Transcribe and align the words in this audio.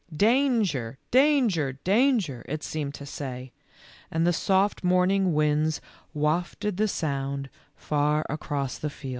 Danger, 0.29 0.97
danger, 1.11 1.73
danger," 1.73 2.43
it 2.49 2.63
seemed 2.63 2.95
to 2.95 3.05
say, 3.05 3.51
and 4.09 4.25
the 4.25 4.33
soft 4.33 4.83
morning 4.83 5.31
winds 5.31 5.79
wafted 6.11 6.77
the 6.77 6.87
sound 6.87 7.51
far 7.75 8.25
across 8.27 8.79
the 8.79 8.89
fields. 8.89 9.09